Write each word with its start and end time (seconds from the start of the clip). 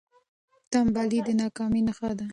ټنبلي 0.71 1.19
د 1.27 1.29
ناکامۍ 1.41 1.81
نښه 1.87 2.09
ده. 2.19 2.25